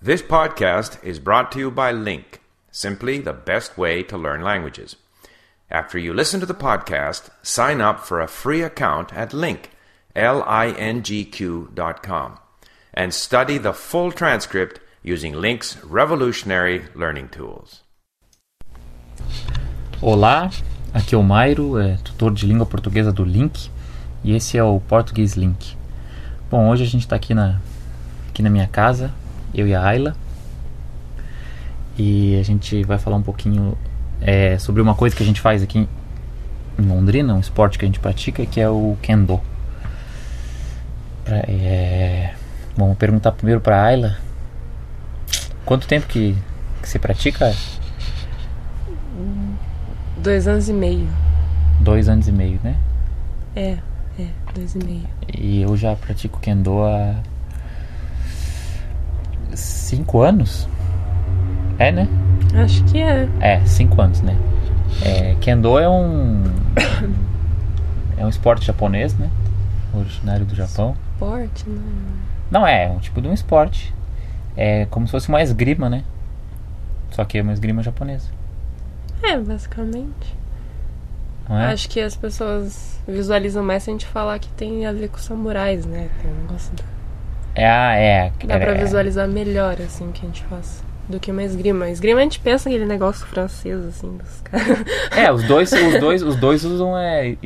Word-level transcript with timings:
This 0.00 0.22
podcast 0.22 1.02
is 1.02 1.18
brought 1.18 1.50
to 1.50 1.58
you 1.58 1.72
by 1.72 1.90
Link, 1.90 2.40
simply 2.70 3.18
the 3.18 3.32
best 3.32 3.76
way 3.76 4.04
to 4.04 4.16
learn 4.16 4.42
languages. 4.42 4.94
After 5.72 5.98
you 5.98 6.14
listen 6.14 6.38
to 6.38 6.46
the 6.46 6.54
podcast, 6.54 7.30
sign 7.42 7.80
up 7.80 7.98
for 8.06 8.20
a 8.20 8.28
free 8.28 8.62
account 8.62 9.12
at 9.12 9.34
Link, 9.34 9.70
L-I-N-G-Q 10.14 11.72
dot 11.74 12.04
com, 12.04 12.38
and 12.94 13.12
study 13.12 13.58
the 13.58 13.72
full 13.72 14.12
transcript 14.12 14.78
using 15.02 15.34
Link's 15.34 15.76
revolutionary 15.82 16.84
learning 16.94 17.30
tools. 17.30 17.82
Olá, 20.00 20.48
aqui 20.94 21.16
é 21.16 21.18
o 21.18 21.24
Mairo, 21.24 21.76
é 21.76 21.96
tutor 22.04 22.32
de 22.32 22.46
língua 22.46 22.66
portuguesa 22.66 23.12
do 23.12 23.24
Link 23.24 23.68
e 24.22 24.32
esse 24.32 24.56
é 24.56 24.62
o 24.62 24.78
Português 24.78 25.34
Link. 25.34 25.76
Bom, 26.48 26.68
hoje 26.68 26.84
a 26.84 26.86
gente 26.86 27.02
está 27.02 27.16
aqui 27.16 27.34
na, 27.34 27.60
aqui 28.28 28.42
na 28.42 28.48
minha 28.48 28.68
casa, 28.68 29.12
eu 29.54 29.66
e 29.66 29.74
a 29.74 29.82
Ayla, 29.82 30.16
e 31.96 32.38
a 32.38 32.42
gente 32.44 32.84
vai 32.84 32.98
falar 32.98 33.16
um 33.16 33.22
pouquinho 33.22 33.76
é, 34.20 34.58
sobre 34.58 34.80
uma 34.80 34.94
coisa 34.94 35.16
que 35.16 35.22
a 35.22 35.26
gente 35.26 35.40
faz 35.40 35.62
aqui 35.62 35.88
em 36.78 36.82
Londrina, 36.86 37.34
um 37.34 37.40
esporte 37.40 37.78
que 37.78 37.84
a 37.84 37.88
gente 37.88 37.98
pratica, 37.98 38.46
que 38.46 38.60
é 38.60 38.68
o 38.68 38.96
Kendo. 39.02 39.40
Pra, 41.24 41.38
é, 41.38 42.34
vamos 42.76 42.96
perguntar 42.96 43.32
primeiro 43.32 43.60
para 43.60 43.76
a 43.76 43.84
Ayla, 43.84 44.18
quanto 45.64 45.88
tempo 45.88 46.06
que, 46.06 46.36
que 46.80 46.88
você 46.88 46.98
pratica? 46.98 47.52
Dois 50.18 50.46
anos 50.46 50.68
e 50.68 50.72
meio. 50.72 51.08
Dois 51.80 52.08
anos 52.08 52.28
e 52.28 52.32
meio, 52.32 52.60
né? 52.62 52.76
É, 53.56 53.78
é, 54.18 54.26
dois 54.54 54.74
e 54.74 54.78
meio. 54.78 55.08
E 55.32 55.62
eu 55.62 55.76
já 55.76 55.94
pratico 55.96 56.38
Kendo 56.40 56.82
há 56.84 57.16
cinco 59.54 60.20
anos. 60.22 60.68
É, 61.78 61.92
né? 61.92 62.08
Acho 62.54 62.82
que 62.84 62.98
é. 63.00 63.28
É, 63.40 63.64
cinco 63.66 64.00
anos, 64.00 64.20
né? 64.20 64.36
É, 65.02 65.36
Kendo 65.40 65.78
é 65.78 65.88
um 65.88 66.42
é 68.16 68.24
um 68.24 68.28
esporte 68.28 68.66
japonês, 68.66 69.14
né? 69.16 69.30
Originário 69.94 70.44
do 70.44 70.54
Japão. 70.54 70.96
Esporte, 71.14 71.68
né? 71.68 71.80
Não 72.50 72.66
é, 72.66 72.86
é 72.86 72.90
um 72.90 72.98
tipo 72.98 73.20
de 73.20 73.28
um 73.28 73.32
esporte. 73.32 73.94
É 74.56 74.86
como 74.86 75.06
se 75.06 75.12
fosse 75.12 75.28
uma 75.28 75.42
esgrima, 75.42 75.88
né? 75.88 76.02
Só 77.10 77.24
que 77.24 77.38
é 77.38 77.42
uma 77.42 77.52
esgrima 77.52 77.82
japonesa. 77.82 78.28
É, 79.22 79.38
basicamente. 79.38 80.36
Não 81.48 81.58
é? 81.58 81.72
Acho 81.72 81.88
que 81.88 82.00
as 82.00 82.16
pessoas 82.16 82.98
visualizam 83.06 83.62
mais 83.64 83.82
se 83.84 83.90
a 83.90 83.92
gente 83.92 84.06
falar 84.06 84.38
que 84.38 84.48
tem 84.50 84.84
a 84.86 84.92
ver 84.92 85.08
com 85.08 85.18
samurais, 85.18 85.86
né? 85.86 86.08
Tem 86.20 86.30
um 86.30 86.42
negócio. 86.42 86.72
da- 86.74 86.97
É, 87.58 87.68
ah, 87.68 87.94
é. 87.94 88.32
Dá 88.44 88.54
é, 88.54 88.58
pra 88.58 88.74
visualizar 88.74 89.28
melhor, 89.28 89.76
assim, 89.80 90.08
o 90.08 90.12
que 90.12 90.24
a 90.24 90.26
gente 90.26 90.44
faz. 90.44 90.84
Do 91.08 91.18
que 91.18 91.32
uma 91.32 91.42
esgrima. 91.42 91.88
Esgrima 91.90 92.20
a 92.20 92.22
gente 92.22 92.38
pensa 92.38 92.68
aquele 92.68 92.84
negócio 92.84 93.26
francês, 93.26 93.84
assim, 93.84 94.16
dos 94.16 94.40
caras. 94.42 94.84
É, 95.16 95.32
os 95.32 95.42
dois, 95.44 95.72
os 95.72 95.98
dois, 96.00 96.22
os 96.22 96.36
dois 96.36 96.64
usam 96.64 96.96
é, 96.96 97.36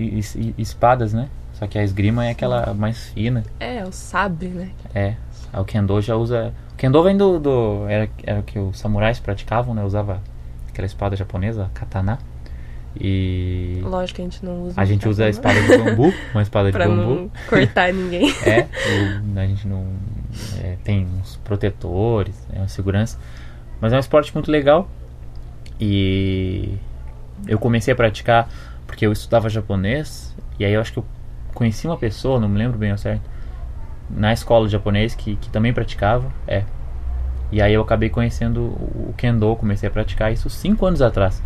espadas, 0.58 1.12
né? 1.12 1.28
Só 1.55 1.66
que 1.66 1.78
a 1.78 1.84
esgrima 1.84 2.27
é 2.27 2.30
aquela 2.30 2.74
mais 2.74 3.08
fina. 3.10 3.44
É, 3.60 3.84
o 3.84 3.92
sabre, 3.92 4.48
né? 4.48 4.70
É. 4.94 5.14
O 5.55 5.64
Kendo 5.64 6.00
já 6.00 6.16
usa. 6.16 6.52
O 6.72 6.77
Kendo 6.77 7.02
vem 7.02 7.16
do. 7.16 7.38
do 7.38 7.86
era, 7.88 8.08
era 8.24 8.40
o 8.40 8.42
que 8.42 8.58
os 8.58 8.78
samurais 8.78 9.20
praticavam, 9.20 9.74
né? 9.74 9.84
Usava 9.84 10.20
aquela 10.68 10.86
espada 10.86 11.14
japonesa, 11.14 11.70
katana. 11.72 12.18
E. 13.00 13.80
Lógico 13.82 14.16
que 14.16 14.22
a 14.22 14.24
gente 14.24 14.44
não 14.44 14.64
usa. 14.64 14.80
A 14.80 14.84
gente 14.84 15.08
usa 15.08 15.24
a 15.24 15.28
espada 15.28 15.60
de 15.60 15.76
bambu, 15.78 16.12
uma 16.34 16.42
espada 16.42 16.68
de 16.70 16.72
Pra 16.76 16.86
bambu. 16.86 17.14
não 17.14 17.30
cortar 17.48 17.92
ninguém. 17.92 18.30
É, 18.46 18.62
o- 18.62 19.38
a 19.38 19.46
gente 19.46 19.66
não. 19.66 19.86
é, 20.62 20.76
tem 20.84 21.06
uns 21.20 21.36
protetores, 21.36 22.34
é 22.52 22.58
uma 22.58 22.68
segurança. 22.68 23.18
Mas 23.80 23.92
é 23.92 23.96
um 23.96 24.00
esporte 24.00 24.32
muito 24.34 24.50
legal. 24.50 24.88
E 25.80 26.74
eu 27.48 27.58
comecei 27.58 27.92
a 27.92 27.96
praticar 27.96 28.48
porque 28.86 29.06
eu 29.06 29.12
estudava 29.12 29.48
japonês. 29.48 30.34
E 30.58 30.64
aí 30.64 30.72
eu 30.72 30.80
acho 30.80 30.92
que 30.92 30.98
eu 30.98 31.05
conheci 31.55 31.86
uma 31.86 31.96
pessoa, 31.96 32.38
não 32.38 32.48
me 32.48 32.58
lembro 32.58 32.78
bem 32.78 32.90
ao 32.90 32.98
certo, 32.98 33.28
na 34.11 34.33
escola 34.33 34.67
de 34.67 34.72
japonês 34.72 35.14
que, 35.14 35.36
que 35.36 35.50
também 35.50 35.72
praticava. 35.72 36.30
É. 36.46 36.64
E 37.50 37.61
aí 37.61 37.74
eu 37.74 37.83
acabei 37.83 38.08
conhecendo 38.08 38.61
o 38.62 39.12
Kendo, 39.17 39.55
comecei 39.56 39.88
a 39.88 39.92
praticar 39.92 40.33
isso 40.33 40.48
cinco 40.48 40.86
anos 40.86 41.02
atrás. 41.02 41.42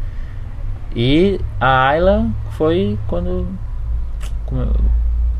E 0.99 1.39
a 1.61 1.89
Ayla 1.89 2.31
foi 2.53 2.99
quando. 3.07 3.47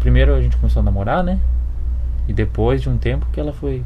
Primeiro 0.01 0.35
a 0.35 0.43
gente 0.43 0.55
começou 0.59 0.81
a 0.81 0.85
namorar, 0.85 1.25
né? 1.25 1.39
E 2.29 2.33
depois 2.35 2.83
de 2.83 2.91
um 2.91 2.99
tempo 2.99 3.27
que 3.33 3.41
ela 3.41 3.55
foi 3.55 3.83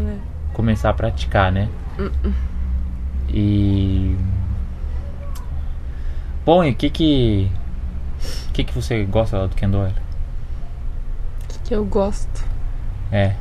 É. 0.00 0.16
começar 0.52 0.90
a 0.90 0.92
praticar, 0.94 1.52
né? 1.52 1.68
E. 3.28 4.16
Bom, 6.44 6.64
e 6.64 6.70
o 6.70 6.74
que 6.74 6.90
que. 6.90 7.48
O 8.48 8.52
que 8.52 8.64
que 8.64 8.74
você 8.74 9.04
gosta 9.04 9.38
lá 9.38 9.46
do 9.46 9.54
Kendo? 9.54 9.78
Ayla? 9.78 9.94
Que 11.64 11.74
eu 11.74 11.84
gosto. 11.84 12.44
É. 13.12 13.34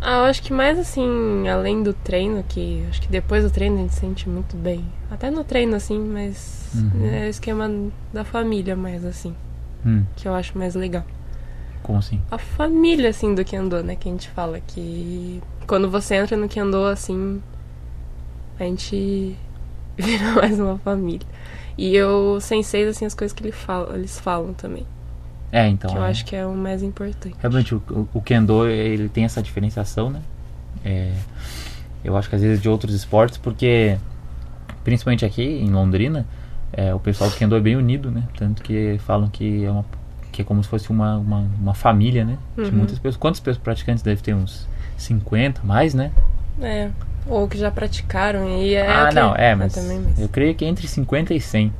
Ah, 0.00 0.18
eu 0.18 0.24
acho 0.24 0.42
que 0.42 0.52
mais 0.52 0.78
assim, 0.78 1.46
além 1.48 1.82
do 1.82 1.92
treino, 1.92 2.42
que 2.42 2.86
acho 2.88 3.02
que 3.02 3.08
depois 3.08 3.44
do 3.44 3.50
treino 3.50 3.76
a 3.76 3.80
gente 3.80 3.94
se 3.94 4.00
sente 4.00 4.28
muito 4.28 4.56
bem. 4.56 4.84
Até 5.10 5.30
no 5.30 5.44
treino, 5.44 5.76
assim, 5.76 5.98
mas 5.98 6.58
Uhum. 6.74 7.06
é 7.06 7.26
o 7.26 7.28
esquema 7.28 7.68
da 8.12 8.24
família 8.24 8.74
mais 8.76 9.04
assim, 9.04 9.34
Hum, 9.84 10.04
que 10.16 10.26
eu 10.28 10.34
acho 10.34 10.56
mais 10.56 10.74
legal. 10.74 11.04
como 11.82 11.98
assim? 11.98 12.20
A 12.30 12.38
família, 12.38 13.10
assim, 13.10 13.34
do 13.34 13.44
Kendo, 13.44 13.82
né? 13.82 13.96
Que 13.96 14.08
a 14.08 14.12
gente 14.12 14.28
fala 14.30 14.60
que 14.60 15.42
quando 15.66 15.90
você 15.90 16.14
entra 16.14 16.36
no 16.36 16.48
Kendo, 16.48 16.84
assim, 16.84 17.42
a 18.58 18.64
gente 18.64 19.36
vira 19.98 20.32
mais 20.34 20.58
uma 20.60 20.78
família. 20.78 21.26
E 21.76 21.94
eu, 21.96 22.38
senseis, 22.40 22.88
assim, 22.88 23.04
as 23.06 23.14
coisas 23.14 23.34
que 23.34 23.42
ele 23.42 23.52
fala, 23.52 23.94
eles 23.96 24.18
falam 24.20 24.52
também. 24.54 24.86
É, 25.52 25.66
então. 25.68 25.90
que 25.90 25.96
eu 25.96 26.04
é. 26.04 26.08
acho 26.10 26.24
que 26.24 26.36
é 26.36 26.46
o 26.46 26.54
mais 26.54 26.82
importante. 26.82 27.34
Realmente, 27.40 27.74
o, 27.74 27.82
o- 28.14 28.20
Kendo, 28.22 28.66
ele 28.68 29.08
tem 29.08 29.24
essa 29.24 29.42
diferenciação, 29.42 30.08
né? 30.10 30.20
É, 30.84 31.12
eu 32.04 32.16
acho 32.16 32.28
que 32.28 32.36
às 32.36 32.42
vezes 32.42 32.62
de 32.62 32.68
outros 32.68 32.94
esportes, 32.94 33.36
porque, 33.36 33.98
principalmente 34.84 35.24
aqui 35.24 35.42
em 35.42 35.70
Londrina, 35.70 36.24
é, 36.72 36.94
o 36.94 37.00
pessoal 37.00 37.28
do 37.30 37.36
Kendo 37.36 37.56
é 37.56 37.60
bem 37.60 37.76
unido, 37.76 38.10
né? 38.10 38.22
Tanto 38.36 38.62
que 38.62 38.96
falam 39.04 39.28
que 39.28 39.64
é, 39.64 39.70
uma, 39.70 39.84
que 40.30 40.42
é 40.42 40.44
como 40.44 40.62
se 40.62 40.68
fosse 40.68 40.88
uma, 40.90 41.16
uma, 41.18 41.38
uma 41.60 41.74
família, 41.74 42.24
né? 42.24 42.38
De 42.56 42.62
Uhum. 42.62 42.70
muitas 42.72 42.98
pessoas. 42.98 43.16
Quantos 43.16 43.40
pessoas 43.40 43.62
praticantes 43.62 44.02
deve 44.04 44.22
ter? 44.22 44.34
Uns 44.34 44.68
50, 44.96 45.62
mais, 45.64 45.94
né? 45.94 46.12
É. 46.62 46.90
Ou 47.26 47.48
que 47.48 47.58
já 47.58 47.70
praticaram 47.70 48.48
e 48.48 48.74
é. 48.74 48.86
ah, 48.86 49.10
não, 49.12 49.34
é, 49.34 49.54
mas, 49.54 49.76
mas 49.76 50.18
eu 50.20 50.28
creio 50.28 50.54
que 50.54 50.64
entre 50.64 50.86
50 50.86 51.34
e 51.34 51.40
100 51.40 51.72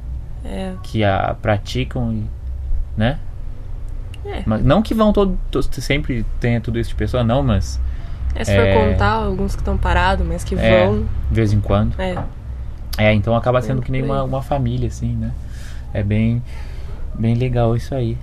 É. 0.44 0.72
que 0.82 1.02
a 1.04 1.34
praticam 1.40 2.12
e, 2.12 2.24
né? 2.96 3.18
É. 4.24 4.42
Mas 4.46 4.62
não 4.64 4.82
que 4.82 4.92
vão 4.94 5.12
todo, 5.12 5.38
to- 5.50 5.62
sempre 5.62 6.24
tenha 6.38 6.60
tudo 6.60 6.78
isso 6.78 6.90
de 6.90 6.94
pessoa, 6.96 7.22
não, 7.24 7.42
mas 7.42 7.80
É, 8.34 8.44
se 8.44 8.52
É. 8.52 8.72
for 8.74 8.90
contar, 8.90 9.10
alguns 9.10 9.54
que 9.56 9.60
estão 9.60 9.76
parados, 9.76 10.24
mas 10.26 10.44
que 10.44 10.54
É. 10.54 10.86
vão. 10.86 11.00
de 11.00 11.34
vez 11.34 11.52
em 11.52 11.60
quando. 11.60 11.98
É. 12.00 12.16
É, 12.98 13.12
então 13.12 13.34
acaba 13.34 13.60
sendo 13.62 13.80
É, 13.80 13.84
que 13.84 13.90
nem 13.90 14.02
uma, 14.02 14.22
uma 14.22 14.42
família, 14.42 14.86
assim, 14.88 15.16
né? 15.16 15.32
É 15.92 16.02
bem, 16.02 16.42
bem 17.18 17.34
legal 17.34 17.74
isso 17.74 17.94
aí. 17.94 18.16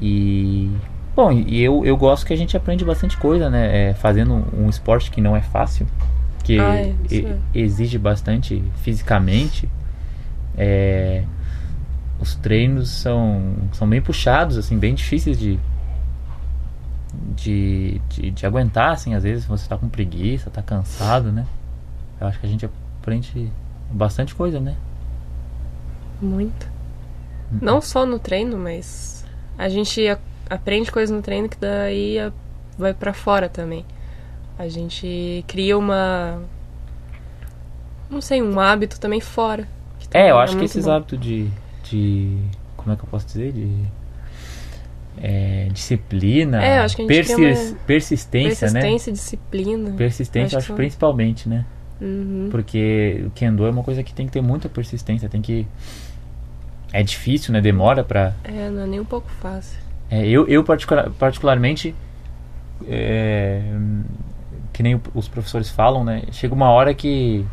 E. 0.00 0.70
Bom, 1.16 1.32
e 1.32 1.62
eu, 1.62 1.84
eu 1.84 1.96
gosto 1.96 2.24
que 2.26 2.32
a 2.32 2.36
gente 2.36 2.56
aprende 2.56 2.84
bastante 2.84 3.16
coisa, 3.16 3.48
né? 3.50 3.90
É, 3.90 3.94
fazendo 3.94 4.44
um 4.56 4.68
esporte 4.68 5.10
que 5.10 5.20
não 5.20 5.36
é 5.36 5.40
fácil, 5.40 5.86
que 6.44 6.58
Ah, 6.58 6.76
é, 6.76 6.94
e- 7.10 7.26
é. 7.26 7.36
exige 7.54 7.98
bastante 7.98 8.62
fisicamente. 8.82 9.68
É, 10.56 11.22
os 12.20 12.34
treinos 12.36 12.90
são, 12.90 13.54
são 13.72 13.88
bem 13.88 14.00
puxados, 14.02 14.56
assim, 14.58 14.78
bem 14.78 14.94
difíceis 14.94 15.38
de, 15.38 15.58
de, 17.34 18.00
de, 18.08 18.30
de 18.30 18.46
aguentar, 18.46 18.92
assim, 18.92 19.14
às 19.14 19.22
vezes 19.22 19.44
você 19.44 19.68
tá 19.68 19.76
com 19.76 19.88
preguiça, 19.88 20.50
tá 20.50 20.62
cansado, 20.62 21.32
né? 21.32 21.46
Eu 22.20 22.26
acho 22.26 22.38
que 22.38 22.46
a 22.46 22.48
gente 22.48 22.64
aprende 23.00 23.50
bastante 23.90 24.34
coisa, 24.34 24.60
né? 24.60 24.76
Muito. 26.20 26.68
Uhum. 27.52 27.58
Não 27.62 27.80
só 27.80 28.04
no 28.04 28.18
treino, 28.18 28.56
mas 28.58 29.24
a 29.56 29.68
gente 29.68 30.06
a- 30.06 30.18
aprende 30.48 30.92
coisas 30.92 31.14
no 31.14 31.22
treino 31.22 31.48
que 31.48 31.56
daí 31.58 32.18
a- 32.18 32.32
vai 32.78 32.92
pra 32.94 33.12
fora 33.12 33.48
também. 33.48 33.84
A 34.58 34.68
gente 34.68 35.42
cria 35.48 35.76
uma. 35.78 36.38
Não 38.10 38.20
sei, 38.20 38.42
um 38.42 38.58
hábito 38.60 39.00
também 39.00 39.20
fora. 39.20 39.66
que 39.98 40.16
É, 40.16 40.30
eu 40.30 40.38
acho 40.38 40.52
que 40.52 40.58
muito 40.58 40.70
esses 40.70 40.84
bom. 40.84 40.92
hábitos 40.92 41.18
de, 41.20 41.50
de. 41.90 42.36
Como 42.76 42.92
é 42.92 42.96
que 42.96 43.02
eu 43.04 43.08
posso 43.08 43.26
dizer? 43.26 43.52
De. 43.52 43.68
é, 45.22 45.68
disciplina, 45.72 46.62
É, 46.64 46.86
persis- 47.06 47.76
persistência, 47.86 48.70
né? 48.70 48.80
Persistência, 48.80 49.12
disciplina. 49.12 49.90
Persistência, 49.92 50.58
Acho 50.58 50.68
acho 50.68 50.74
principalmente, 50.74 51.48
né? 51.48 51.66
Uhum. 52.00 52.48
Porque 52.50 53.22
o 53.26 53.30
Kendo 53.30 53.66
é 53.66 53.70
uma 53.70 53.82
coisa 53.82 54.02
que 54.02 54.14
tem 54.14 54.24
que 54.26 54.32
ter 54.32 54.40
muita 54.40 54.68
persistência, 54.68 55.28
tem 55.28 55.42
que. 55.42 55.66
É 56.92 57.02
difícil, 57.02 57.52
né? 57.52 57.60
Demora 57.60 58.02
pra. 58.02 58.32
É, 58.44 58.70
não 58.70 58.82
é 58.82 58.86
nem 58.86 59.00
um 59.00 59.04
pouco 59.04 59.28
fácil. 59.40 59.78
É, 60.10 60.26
eu, 60.26 60.46
eu 60.48 60.64
particular- 60.64 61.10
particularmente. 61.10 61.94
é, 62.88 63.62
que 64.72 64.82
nem 64.82 64.98
os 65.14 65.28
professores 65.28 65.68
falam, 65.68 66.02
né? 66.02 66.22
Chega 66.32 66.54
uma 66.54 66.70
hora 66.70 66.94
que 66.94 67.44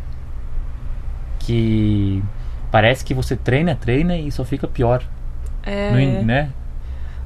que 1.40 2.24
parece 2.72 3.04
que 3.04 3.14
você 3.14 3.36
treina, 3.36 3.76
treina 3.76 4.18
e 4.18 4.32
só 4.32 4.44
fica 4.44 4.68
pior. 4.68 5.04
É, 5.64 5.92
No, 5.92 6.00
in- 6.00 6.24
né? 6.26 6.50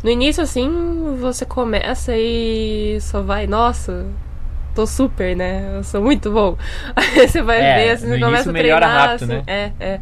no 0.04 0.10
início, 0.10 0.42
assim, 0.44 1.16
você 1.20 1.46
começa 1.46 2.16
e 2.18 2.98
só 3.02 3.22
vai, 3.22 3.46
nossa, 3.46 4.06
tô 4.74 4.88
super, 4.88 5.36
né? 5.36 5.78
Eu 5.78 5.84
sou 5.84 6.02
muito 6.02 6.32
bom. 6.32 6.58
Aí 6.96 7.28
você 7.28 7.42
vai 7.42 7.62
É, 7.62 7.76
ver, 7.76 7.90
assim, 7.92 8.08
você 8.08 8.20
começa 8.20 8.50
a 8.50 8.54
treinar, 8.54 8.92
rápido, 9.10 9.26
assim, 9.26 9.36
né? 9.36 9.44
é, 9.48 9.72
é. 9.80 10.00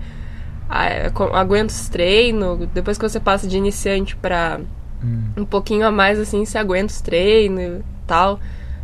Aguenta 1.33 1.73
os 1.73 1.89
treinos, 1.89 2.67
depois 2.73 2.97
que 2.97 3.07
você 3.09 3.19
passa 3.19 3.47
de 3.47 3.57
iniciante 3.57 4.15
pra 4.15 4.59
Hum. 5.03 5.23
um 5.37 5.45
pouquinho 5.45 5.85
a 5.85 5.91
mais, 5.91 6.19
assim, 6.19 6.45
você 6.45 6.57
aguenta 6.57 6.93
os 6.93 7.01
treinos 7.01 7.79
e 7.79 7.83
tal. 8.05 8.39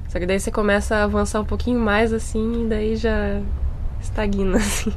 Só 0.10 0.20
que 0.20 0.26
daí 0.26 0.40
você 0.40 0.52
começa 0.52 0.96
a 0.96 1.04
avançar 1.04 1.42
um 1.42 1.46
pouquinho 1.46 1.80
mais, 1.80 2.12
assim, 2.14 2.66
e 2.66 2.70
daí 2.70 2.96
já 2.96 3.40
estagna, 4.06 4.58
assim. 4.58 4.94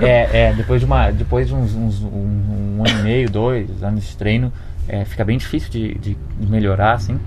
É, 0.00 0.48
é, 0.48 0.52
depois 0.54 0.80
de 0.80 0.86
uma. 0.86 1.10
Depois 1.10 1.48
de 1.48 1.54
uns, 1.54 1.74
uns- 1.74 2.02
um, 2.02 2.78
um 2.78 2.84
ano 2.86 3.00
e 3.00 3.02
meio, 3.02 3.30
dois 3.30 3.82
anos 3.82 4.06
de 4.06 4.16
treino, 4.16 4.52
é, 4.88 5.04
fica 5.04 5.24
bem 5.24 5.38
difícil 5.38 5.70
de, 5.70 5.94
de, 5.94 6.16
melhorar, 6.40 6.92
assim. 6.94 7.18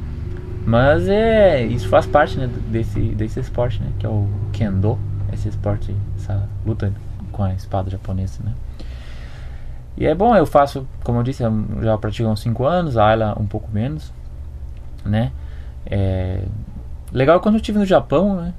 Mas 0.65 1.07
é. 1.07 1.63
Isso 1.63 1.87
faz 1.89 2.05
parte 2.05 2.37
né, 2.37 2.49
desse, 2.67 2.99
desse 2.99 3.39
esporte, 3.39 3.81
né? 3.81 3.91
Que 3.99 4.05
é 4.05 4.09
o 4.09 4.27
Kendo. 4.51 4.97
Esse 5.33 5.47
esporte, 5.47 5.95
essa 6.17 6.47
luta 6.65 6.91
com 7.31 7.43
a 7.43 7.53
espada 7.53 7.89
japonesa, 7.89 8.39
né? 8.43 8.53
E 9.97 10.05
é 10.05 10.15
bom, 10.15 10.35
eu 10.35 10.45
faço, 10.45 10.87
como 11.03 11.19
eu 11.19 11.23
disse, 11.23 11.43
eu 11.43 11.65
já 11.81 11.97
pratico 11.97 12.27
há 12.27 12.31
uns 12.31 12.41
5 12.41 12.65
anos, 12.65 12.97
a 12.97 13.05
Ayla 13.05 13.37
um 13.39 13.45
pouco 13.45 13.69
menos, 13.71 14.11
né? 15.05 15.31
É, 15.85 16.43
legal 17.11 17.39
quando 17.39 17.55
eu 17.55 17.59
estive 17.59 17.77
no 17.79 17.85
Japão, 17.85 18.35
né? 18.35 18.53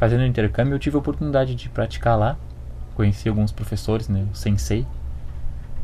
Fazendo 0.00 0.24
intercâmbio, 0.24 0.74
eu 0.74 0.78
tive 0.80 0.96
a 0.96 0.98
oportunidade 0.98 1.54
de 1.54 1.68
praticar 1.68 2.18
lá. 2.18 2.36
Conheci 2.96 3.28
alguns 3.28 3.52
professores, 3.52 4.08
né? 4.08 4.26
O 4.32 4.34
sensei, 4.34 4.84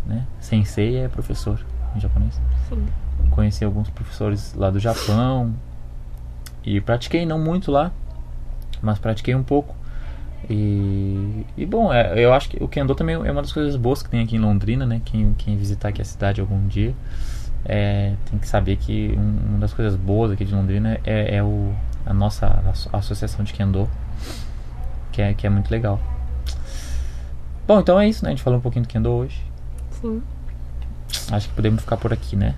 né? 0.06 0.26
Sensei 0.40 0.96
é 0.96 1.06
professor 1.08 1.60
em 1.94 2.00
japonês. 2.00 2.40
Sim. 2.68 2.84
Conheci 3.30 3.64
alguns 3.64 3.88
professores 3.90 4.54
lá 4.54 4.70
do 4.70 4.80
Japão 4.80 5.54
e 6.64 6.80
pratiquei 6.80 7.24
não 7.26 7.38
muito 7.38 7.70
lá, 7.70 7.92
mas 8.82 8.98
pratiquei 8.98 9.34
um 9.34 9.42
pouco. 9.42 9.74
E, 10.48 11.44
e 11.56 11.66
bom, 11.66 11.92
é, 11.92 12.19
eu 12.19 12.32
acho 12.32 12.48
que 12.48 12.62
o 12.62 12.69
Kendo 12.69 12.94
também 12.94 13.16
é 13.16 13.30
uma 13.30 13.42
das 13.42 13.52
coisas 13.52 13.76
boas 13.76 14.02
que 14.02 14.08
tem 14.08 14.22
aqui 14.22 14.36
em 14.36 14.38
Londrina, 14.38 14.86
né? 14.86 15.00
Quem, 15.04 15.34
quem 15.34 15.56
visitar 15.58 15.88
aqui 15.90 16.00
a 16.00 16.04
cidade 16.04 16.40
algum 16.40 16.66
dia 16.66 16.94
é, 17.64 18.14
tem 18.30 18.38
que 18.38 18.48
saber 18.48 18.76
que 18.76 19.14
um- 19.16 19.50
uma 19.50 19.58
das 19.58 19.74
coisas 19.74 19.94
boas 19.96 20.30
aqui 20.30 20.44
de 20.44 20.54
Londrina 20.54 20.98
é, 21.04 21.36
é 21.36 21.42
o, 21.42 21.72
a 22.06 22.14
nossa 22.14 22.46
asso- 22.70 22.88
associação 22.92 23.44
de 23.44 23.52
Kendo, 23.52 23.88
que 25.12 25.22
é, 25.22 25.34
que 25.34 25.46
é 25.46 25.50
muito 25.50 25.70
legal. 25.70 26.00
Bom, 27.66 27.80
então 27.80 27.98
é 27.98 28.08
isso, 28.08 28.24
né? 28.24 28.30
A 28.30 28.32
gente 28.32 28.42
falou 28.42 28.58
um 28.58 28.62
pouquinho 28.62 28.84
do 28.84 28.88
Kendo 28.88 29.10
hoje. 29.10 29.42
Sim. 30.00 30.22
Acho 31.32 31.48
que 31.48 31.54
podemos 31.54 31.82
ficar 31.82 31.96
por 31.96 32.12
aqui, 32.12 32.36
né? 32.36 32.54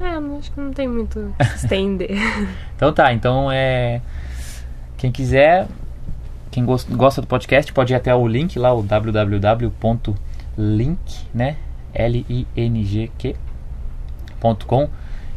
É, 0.00 0.16
acho 0.38 0.50
que 0.50 0.60
não 0.60 0.72
tem 0.72 0.88
muito 0.88 1.32
estender. 1.54 2.10
Então 2.76 2.92
tá, 2.92 3.12
então 3.12 3.50
é. 3.52 4.00
Quem 4.96 5.12
quiser, 5.12 5.66
quem 6.50 6.64
gos- 6.64 6.84
gosta 6.84 7.20
do 7.20 7.26
podcast, 7.26 7.72
pode 7.72 7.92
ir 7.92 7.96
até 7.96 8.14
o 8.14 8.26
link 8.26 8.58
lá, 8.58 8.72
o 8.72 8.82
www.link, 8.82 9.68
né? 11.32 11.56
L-I-N-G-Q 11.92 13.36
ponto 14.40 14.66
com 14.66 14.88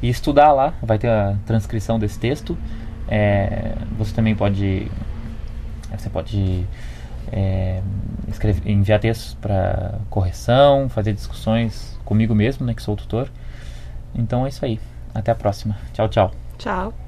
e 0.02 0.10
estudar 0.10 0.52
lá, 0.52 0.74
vai 0.82 0.98
ter 1.00 1.08
a 1.10 1.36
transcrição 1.46 1.98
desse 1.98 2.20
texto. 2.20 2.58
É, 3.08 3.74
você 3.98 4.14
também 4.14 4.36
pode. 4.36 4.92
Você 5.96 6.10
pode 6.10 6.66
é, 7.32 7.82
escrever, 8.28 8.70
enviar 8.70 9.00
textos 9.00 9.34
para 9.36 10.00
correção, 10.10 10.90
fazer 10.90 11.14
discussões 11.14 11.98
comigo 12.04 12.34
mesmo, 12.34 12.66
né? 12.66 12.74
Que 12.74 12.82
sou 12.82 12.94
o 12.94 12.98
tutor. 12.98 13.30
Então 14.16 14.46
é 14.46 14.50
isso 14.50 14.64
aí. 14.66 14.80
Até 15.14 15.32
a 15.32 15.36
próxima. 15.36 15.78
Tchau, 15.94 16.08
tchau. 16.10 16.32
Tchau. 16.58 17.07